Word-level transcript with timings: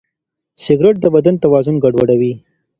سګریټ 0.63 0.95
د 1.01 1.05
بدن 1.15 1.35
توازن 1.43 1.75
ګډوډوي. 1.83 2.33